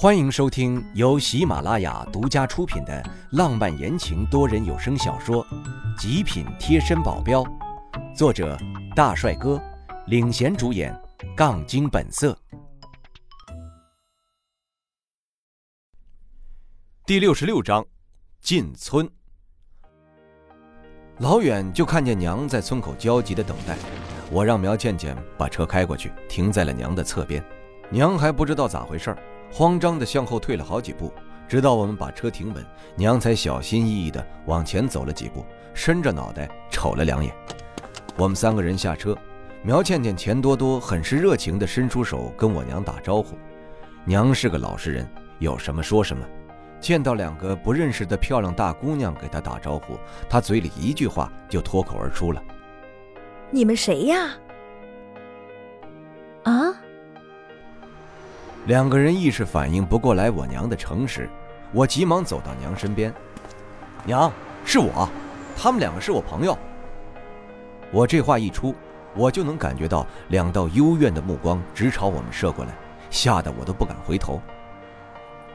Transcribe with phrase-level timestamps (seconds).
[0.00, 5.44] 欢迎收听由喜马拉雅独家出品的浪漫言情多人有声小说
[5.98, 7.42] 《极品贴身保镖》，
[8.14, 8.56] 作者
[8.94, 9.60] 大帅哥
[10.06, 10.96] 领衔主演，
[11.36, 12.38] 杠精本色。
[17.04, 17.84] 第六十六章，
[18.40, 19.10] 进村。
[21.18, 23.76] 老远就看见娘在村口焦急的等待，
[24.30, 27.44] 我让苗倩倩把车开过去，停在了娘的侧边。
[27.90, 29.18] 娘还不知道咋回事儿。
[29.50, 31.12] 慌张地向后退了好几步，
[31.48, 32.64] 直到我们把车停稳，
[32.94, 37.32] 娘才小心翼翼地往前走了几步，伸着脑袋瞅了两眼。
[38.16, 39.16] 我们三个人下车，
[39.62, 43.36] 苗倩倩、钱多多很是热情地伸出手跟我娘打招呼。
[44.04, 46.24] 娘是个老实人，有什么说什么。
[46.80, 52.42] 见到两个不认识的漂亮大姑娘给她打招呼，她嘴里一句话就脱口而出了
[53.50, 54.30] ：“你们谁呀？”
[58.68, 61.26] 两个人一时反应不过来我娘的诚实，
[61.72, 63.10] 我急忙走到娘身边。
[64.04, 64.30] 娘，
[64.62, 65.08] 是我，
[65.56, 66.54] 他们两个是我朋友。
[67.90, 68.74] 我这话一出，
[69.16, 72.72] 我就能感觉到两道幽怨的目光直朝我们射过来，
[73.08, 74.38] 吓得我都不敢回头。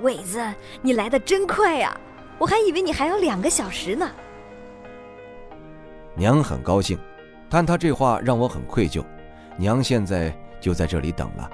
[0.00, 0.42] 伟子，
[0.80, 1.94] 你来的真快呀，
[2.38, 4.10] 我还以为你还有两个小时呢。
[6.14, 6.98] 娘很高兴，
[7.50, 9.04] 但她这话让我很愧疚。
[9.58, 11.50] 娘现在就在这里等了。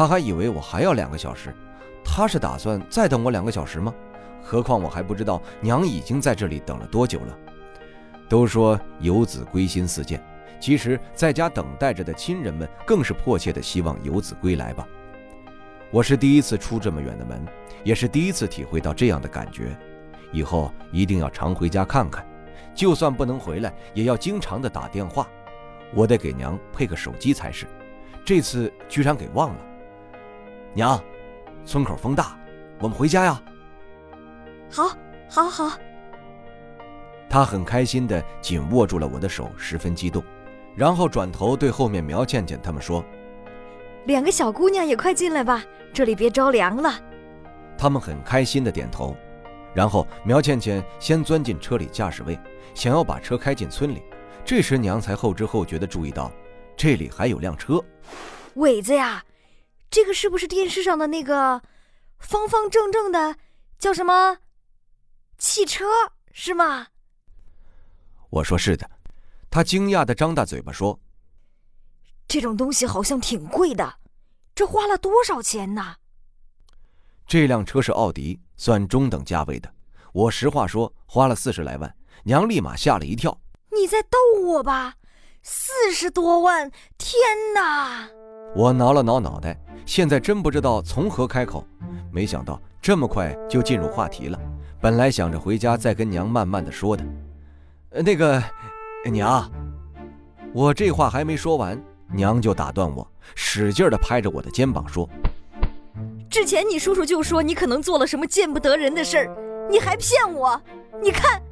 [0.00, 1.54] 他还以为我还要两个小时，
[2.02, 3.94] 他是打算再等我两个小时吗？
[4.42, 7.38] 何况我还不知道娘已经在这里等了多久了。
[8.26, 10.18] 都说游子归心似箭，
[10.58, 14.88] 其实在家等待着的亲人们更是迫切的希望游子归来吧。
[15.90, 17.44] 我是第一次出这么远的门，
[17.84, 19.76] 也是第一次体会到这样的感觉。
[20.32, 22.26] 以后一定要常回家看看，
[22.74, 25.28] 就算不能回来，也要经常的打电话。
[25.92, 27.66] 我得给娘配个手机才是，
[28.24, 29.66] 这次居然给忘了。
[30.72, 31.02] 娘，
[31.64, 32.38] 村口风大，
[32.78, 33.42] 我们回家呀。
[34.70, 34.96] 好，
[35.28, 35.78] 好，好。
[37.28, 40.22] 他很开心的紧握住了我的手，十分激动，
[40.76, 43.04] 然后转头对后面苗倩倩他们说
[44.06, 46.92] ：“两个小姑娘也快进来吧，这里别着凉了。”
[47.76, 49.16] 他们很开心的点头，
[49.74, 52.38] 然后苗倩倩先钻进车里驾驶位，
[52.74, 54.02] 想要把车开进村里。
[54.44, 56.30] 这时娘才后知后觉的注意到，
[56.76, 57.82] 这里还有辆车。
[58.54, 59.22] 伟子呀！
[59.90, 61.62] 这个是不是电视上的那个
[62.20, 63.36] 方方正正的
[63.78, 64.38] 叫什么
[65.36, 65.84] 汽车
[66.32, 66.86] 是吗？
[68.30, 68.88] 我说是的，
[69.50, 71.00] 他惊讶的张大嘴巴说
[72.28, 73.98] ：“这种东西好像挺贵的，
[74.54, 75.96] 这花了多少钱呢？”
[77.26, 79.72] 这辆车是奥迪，算中等价位的。
[80.12, 81.96] 我实话说，花了四十来万。
[82.22, 83.40] 娘立马吓了一跳
[83.74, 84.94] ：“你在逗我吧？
[85.42, 86.70] 四十多万！
[86.96, 87.20] 天
[87.54, 88.08] 哪！”
[88.54, 89.56] 我挠了挠脑袋。
[89.86, 91.64] 现在真不知道从何开口，
[92.12, 94.38] 没想到这么快就进入话题了。
[94.80, 97.04] 本来想着回家再跟娘慢慢的说的，
[97.90, 98.40] 那个
[99.10, 99.50] 娘，
[100.52, 101.80] 我这话还没说完，
[102.12, 105.08] 娘就打断我，使劲的拍着我的肩膀说
[106.30, 109.36] ：“之前你叔叔就说你可能做了什么见不得人的事儿，
[109.68, 110.60] 你还骗我！
[111.02, 111.42] 你看，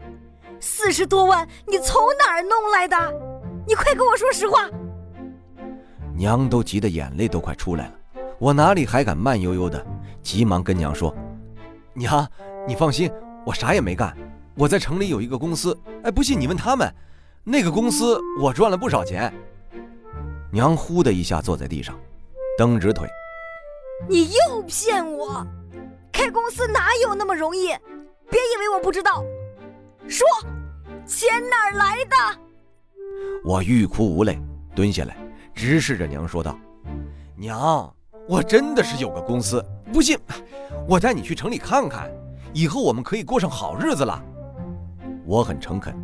[0.60, 2.96] 四十多万你从哪儿弄来的？
[3.66, 4.68] 你快跟我说实话！”
[6.18, 7.92] 娘都急得眼泪都快出来了。
[8.40, 9.86] 我哪里还敢慢悠悠的，
[10.20, 11.14] 急忙跟娘说
[11.94, 12.28] ：“娘，
[12.66, 13.08] 你放心，
[13.46, 14.12] 我啥也没干。
[14.56, 16.92] 我在城里有一个公司，哎，不信你问他们，
[17.44, 19.32] 那个公司我赚了不少钱。”
[20.50, 21.96] 娘呼的一下坐在地上，
[22.58, 23.08] 蹬直腿
[24.10, 25.46] ：“你又骗我！
[26.10, 27.68] 开公司哪有那么容易？
[28.28, 29.24] 别以为我不知道，
[30.08, 30.26] 说，
[31.06, 32.16] 钱哪儿来的？”
[33.44, 34.36] 我欲哭无泪，
[34.74, 35.16] 蹲下来，
[35.58, 36.56] 直视着娘说道
[37.34, 37.92] ：“娘。”
[38.28, 40.16] 我真的是有个公司，不信，
[40.86, 42.08] 我带你去城里看看，
[42.52, 44.22] 以后我们可以过上好日子了。
[45.24, 45.96] 我很诚恳，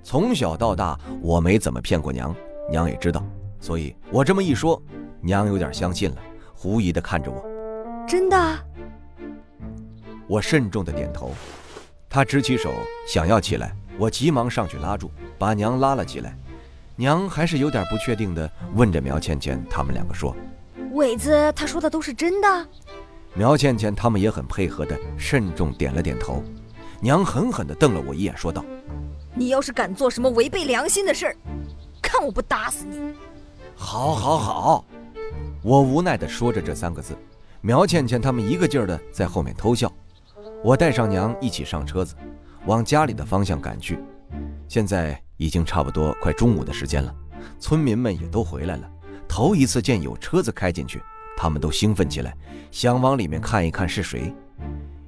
[0.00, 2.34] 从小到大我没怎么骗过娘，
[2.70, 3.22] 娘也知道，
[3.60, 4.80] 所以我这么一说，
[5.20, 6.16] 娘有点相信了，
[6.54, 7.44] 狐疑的看着我。
[8.06, 8.36] 真的？
[10.28, 11.32] 我慎重的点头。
[12.08, 12.70] 她直起手
[13.06, 16.38] 想要起来，我急忙上去拉住，把娘拉了起来。
[16.96, 20.34] 娘还是有点不确定的问着苗倩倩他们两个说。
[20.92, 22.68] 伟子，他说的都是真的。
[23.34, 26.42] 苗倩倩他们也很配合的，慎重点了点头。
[27.00, 28.64] 娘狠狠地瞪了我一眼，说道
[29.34, 31.36] ：“你要是敢做什么违背良心的事儿，
[32.00, 33.12] 看我不打死你！”
[33.74, 34.84] 好，好，好！
[35.62, 37.16] 我无奈地说着这三个字。
[37.60, 39.92] 苗倩倩他们一个劲儿的在后面偷笑。
[40.62, 42.14] 我带上娘一起上车子，
[42.66, 43.98] 往家里的方向赶去。
[44.68, 47.14] 现在已经差不多快中午的时间了，
[47.58, 48.90] 村民们也都回来了。
[49.26, 51.02] 头一次见有车子开进去，
[51.36, 52.36] 他们都兴奋起来，
[52.70, 54.34] 想往里面看一看是谁。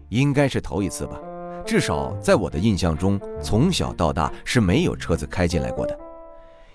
[0.08, 1.18] 应该是头一次吧，
[1.64, 5.98] 至少在我的印象中，从小到大是没有车子开进来过的。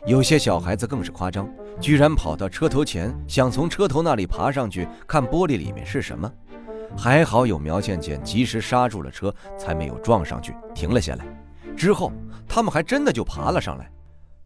[0.06, 1.50] 有些小孩子更是夸张，
[1.80, 6.31] 居然跑到车头前，想从车头那里爬上去看玻璃里面是什么。
[6.97, 11.25] 还好有苗倩倩及时刹住了车，才没有撞上去，停了下来。
[11.75, 12.12] 之后
[12.47, 13.89] 他们还真的就爬了上来。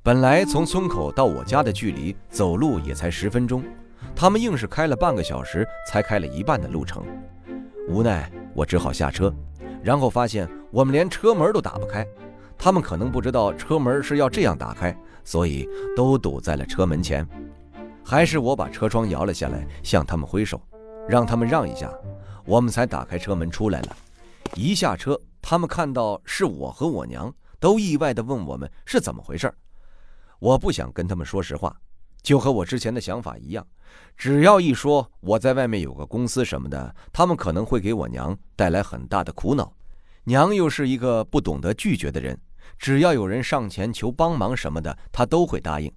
[0.04, 3.64] 本来从村口到我家的距离，走路也才十分钟，
[4.16, 7.04] 他们硬是开了半个小时，才开了一半的路程。
[7.88, 9.34] 无奈我只好下车，
[9.84, 12.06] 然后发现我们连车门都打不开。
[12.58, 17.28] 他们可能不知道车门是要这样打开，所以都堵在了车门前。
[18.04, 20.62] 还是我把车窗摇了下来，向他们挥手，
[21.10, 21.92] 让他们让一下。
[22.46, 23.98] 我们才打开车门出来了，
[24.54, 29.54] 一下车，他们看到是我和我娘，都意外地问我们是怎么回事。
[30.40, 31.80] 我不想跟他们说实话，
[32.24, 33.64] 就和我之前的想法一样，
[34.18, 39.72] 只要一说我在外面有个公司什么的，他们可能会给我娘带来很大的苦恼。
[40.24, 42.36] 娘又是一个不懂得拒绝的人，
[42.80, 45.94] 只要有人上前求帮忙什么的，她都会答应。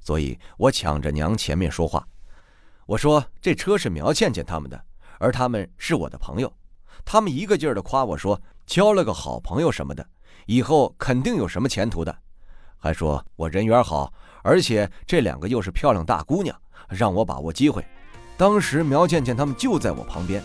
[0.00, 2.04] 所以我抢着娘前面说话，
[2.84, 4.84] 我说这车是苗倩倩他们的。
[5.20, 6.52] 而他们是我的朋友，
[7.04, 10.06] 他们一个劲儿的夸我说交了个好朋友什么的，
[10.44, 12.14] 以后肯定有什么前途的，
[12.76, 14.12] 还说我人缘好，
[14.42, 16.54] 而且这两个又是漂亮大姑娘，
[16.86, 17.82] 让我把握机会。
[18.36, 20.44] 当时苗倩倩他们就在我旁边，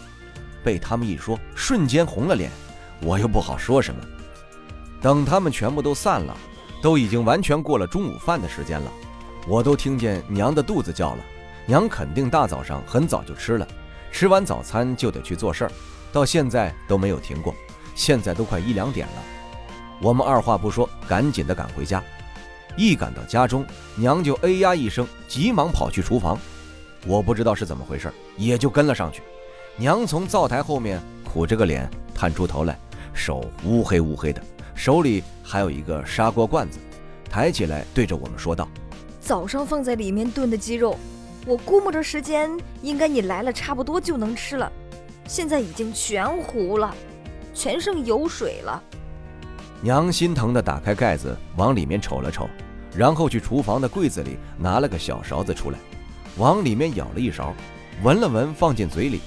[0.63, 2.49] 被他们一说，瞬间红了脸，
[3.01, 4.01] 我又不好说什么。
[5.01, 6.33] 等他们全部都散了，
[6.81, 8.89] 都已经完全过了中午饭的时间了，
[9.49, 11.25] 我都听见娘的肚子叫了，
[11.65, 13.67] 娘肯定大早上很早就吃了。
[14.13, 15.71] 吃完早餐就得去做事儿，
[16.13, 17.53] 到现在都没有停过。
[17.95, 19.24] 现在都快一两点了，
[20.01, 22.04] 我们二话不说，赶紧的赶回家。
[22.75, 26.38] 一赶到家中，娘就哎呀一声，急忙跑去厨房。
[27.06, 29.22] 我不知道是怎么回事，也就跟了上去。
[29.75, 32.78] 娘从灶台后面苦着个脸探出头来，
[33.13, 34.42] 手乌黑乌黑的，
[34.74, 36.80] 手里还有一个砂锅罐子，
[37.30, 38.68] 抬起来对着我们说道
[39.22, 40.98] ：“早上放在里面炖的鸡肉。”
[41.45, 42.50] 我估摸着时间，
[42.81, 44.72] 应该你来了差不多就能吃了。
[45.28, 46.95] 现在已经全糊了，
[47.53, 48.81] 全剩油水了。
[49.81, 52.50] 娘心疼地打开盖子，往里面瞅了瞅，
[52.95, 55.77] 然后去厨房的柜子里拿了个小勺子出来，
[56.38, 57.53] 往里面舀了一勺，
[58.01, 59.19] 闻了闻，放进嘴里，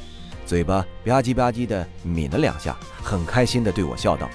[0.47, 4.29] 嘴巴吧唧吧唧地抿了两下，很开心地对我笑道：“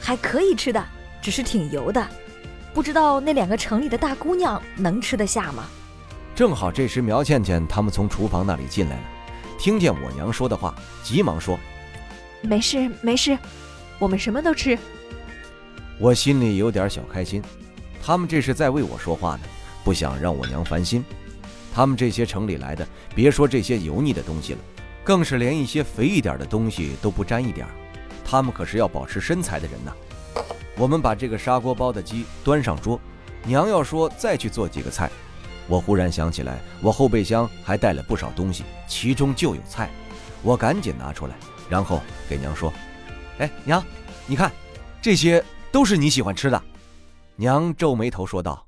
[0.00, 0.82] 还可以吃的，
[1.20, 2.06] 只是挺油的，
[2.72, 5.64] 不知道那两个城里的大姑娘能吃得下吗？”
[6.34, 9.02] 正好这时，苗倩倩他们从厨房那里进来了，
[9.58, 11.58] 听见我娘说的话，急忙说
[12.42, 13.38] ：“没事没事，
[13.98, 14.78] 我们什么都吃。”
[15.98, 17.42] 我心里有点小开心，
[18.02, 19.42] 他们这是在为我说话呢，
[19.82, 21.04] 不想让我娘烦心。
[21.74, 24.58] 他们这些城里来的，别说这些油腻的东西了，
[25.04, 27.66] 更是连一些肥一点的东西都不沾一点。
[28.24, 29.92] 他们可是要保持身材的人呐。
[30.76, 33.00] 我们把这个砂锅包的鸡端上桌，
[33.44, 35.10] 娘要说再去做几个菜。
[35.66, 39.90] 我忽然想起来，我后备箱还带了不少东西，其中就有菜。
[40.42, 41.34] 我赶紧拿出来，
[41.68, 42.72] 然后给娘说
[43.38, 43.84] ：“哎，娘，
[44.26, 44.50] 你看，
[45.02, 46.62] 这些都是你喜欢吃的。”
[47.36, 48.66] 娘皱眉头说道：“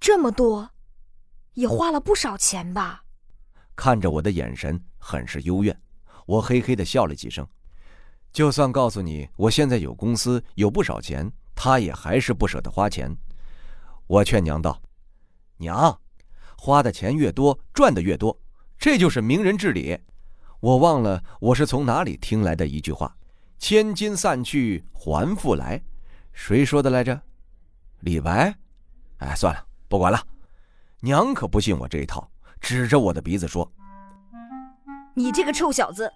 [0.00, 0.70] 这么多，
[1.54, 3.02] 也花了不少钱吧？”
[3.76, 5.80] 看着我的眼神很是幽怨，
[6.26, 7.46] 我嘿嘿的笑了几声。
[8.32, 13.16] 就算告诉你我现在有公司，有不少钱，他也还是不舍得花钱。
[14.06, 14.80] 我劝娘道
[15.58, 16.00] ：“娘。”
[16.56, 18.38] 花的钱越多，赚的越多，
[18.78, 19.98] 这就是名人治理。
[20.60, 23.16] 我忘了我是从哪里听来的一句话
[23.58, 25.80] ：“千金散去还复来。”
[26.32, 27.18] 谁说的来着？
[28.00, 28.54] 李白。
[29.18, 30.22] 哎，算了，不管了。
[31.00, 33.70] 娘可不信我这一套，指着我的鼻子说
[35.16, 36.10] ：“你这个臭小子，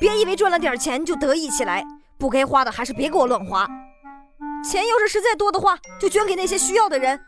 [0.00, 1.84] 别以为赚了点钱就得意起来，
[2.18, 3.66] 不该花的还是别给我乱花。
[4.64, 7.20] 钱要是实在多的话，就捐给那些需要的人。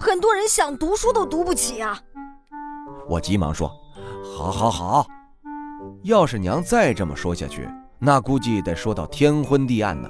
[0.00, 2.00] 很多人想读书都读不起啊。”
[3.08, 3.68] 我急忙说
[4.36, 5.06] ：“好，好，好！
[6.02, 10.08] 要是娘再这么说下去，那估计得说到天昏地暗呢。”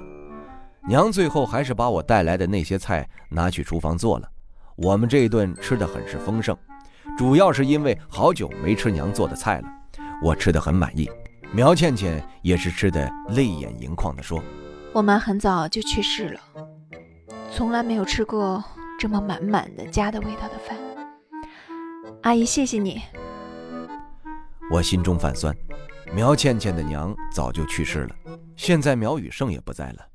[0.89, 4.29] 娘最后还是把我带来的那些菜拿去厨房做了。
[4.77, 6.57] 我们这一顿吃的很是丰盛，
[7.17, 9.69] 主要是因为好久没吃娘做的菜了，
[10.23, 11.11] 我吃的很满意。
[11.53, 14.43] 苗倩倩也是吃的泪眼盈眶的说
[14.95, 16.41] ：“我妈很早就去世了，
[17.51, 18.63] 从来没有吃过
[18.99, 20.77] 这么满满的家的味道的饭。”
[22.23, 23.03] 阿姨，谢谢你。
[24.71, 25.57] 我心中泛酸，
[26.13, 28.15] 苗倩倩的娘早就去世了，
[28.55, 30.07] 现在苗雨胜也不在了。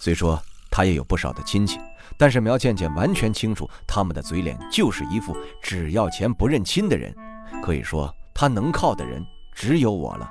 [0.00, 1.78] 虽说他也有不少的亲戚，
[2.18, 7.14] 但是苗倩倩完全清楚，他们的嘴脸就是一副只要钱不认亲的人。
[7.62, 9.24] 可以说，他能靠的人
[9.54, 10.28] 只有我了。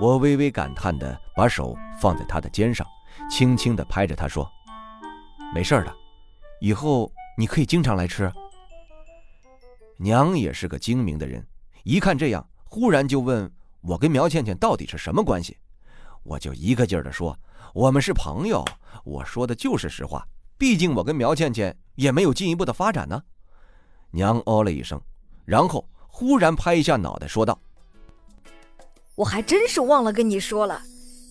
[0.00, 2.84] 我微微感叹的把手放在他的肩上，
[3.30, 4.50] 轻轻的拍着他说
[5.54, 5.94] ：“没事的，
[6.60, 8.28] 以后你可以经常来吃。”
[9.98, 11.46] 娘也是个精明的人，
[11.84, 12.44] 一看这样，
[12.74, 13.52] 忽然就问
[13.82, 15.58] 我跟苗倩倩到底是什么关系。
[16.22, 17.38] 我就一个劲儿的说
[17.74, 18.64] ：“我们是朋友。”
[19.04, 20.26] 我说的就是实话，
[20.56, 23.22] 毕竟我跟苗倩倩也没有进一步的发展呢。
[24.12, 24.98] 娘哦了一声，
[25.44, 27.58] 然后忽然拍一下脑袋说道。
[29.16, 30.80] 我还真是忘了跟你说了，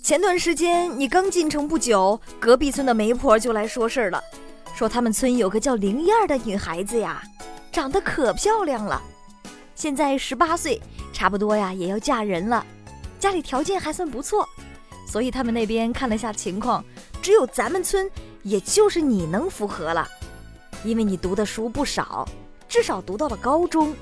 [0.04, 4.24] 前段时间你刚进城不久，隔壁村的媒婆就来说事儿了，
[4.76, 7.24] 说他们村有个叫灵燕的女孩子呀，
[7.72, 9.02] 长得可漂亮了，
[9.74, 10.80] 现在十八岁，
[11.22, 12.66] 差不多呀也要嫁人了，
[13.20, 14.44] 家里条件还算不错，
[15.08, 16.84] 所以他们那边看了下情况，
[17.22, 18.10] 只有咱们村，
[18.42, 20.08] 也就是你能符合了，
[20.84, 22.28] 因为你读的书不少，
[22.68, 23.94] 至少读到了高中。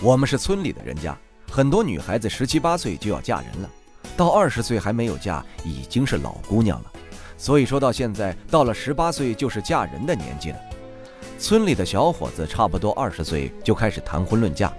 [0.00, 1.14] 我们是村里的人家。
[1.50, 3.68] 很多女孩子十七八岁就要嫁人了，
[4.16, 6.90] 到二十岁还没有嫁，已经是老姑娘了。
[7.36, 10.56] 所以说到现在，到了十八岁就是嫁人的年纪了。
[11.38, 14.72] 村里的小伙子差不多二十岁就开始谈婚论嫁，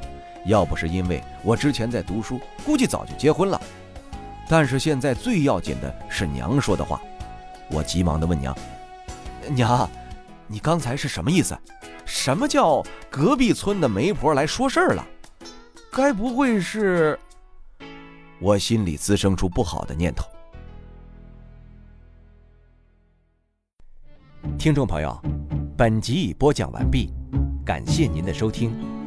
[0.46, 3.62] 要不是因为我之前在读书，估计早就结婚了。
[4.50, 7.02] 但是现在最要紧的是娘说的话，
[7.70, 8.56] 我急忙的问娘
[9.56, 9.90] ：“娘，
[10.48, 11.58] 你刚才是什么意思？
[12.06, 15.08] 什么叫隔壁村的媒婆来说事儿了？”
[15.92, 17.18] 该不会是？
[18.40, 20.28] 我心里滋生出不好的念头。
[24.58, 25.18] 听众朋友，
[25.78, 27.14] 本集已播讲完毕，
[27.66, 29.03] 感谢您的收听。